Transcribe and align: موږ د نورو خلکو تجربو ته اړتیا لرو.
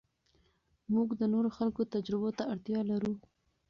موږ 0.93 1.09
د 1.19 1.21
نورو 1.33 1.49
خلکو 1.57 1.81
تجربو 1.93 2.29
ته 2.37 2.43
اړتیا 2.53 2.79
لرو. 2.91 3.13